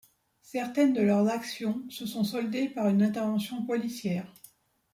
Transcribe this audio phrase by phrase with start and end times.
[0.41, 4.33] Certaines de leurs actions se sont soldées par une intervention policière.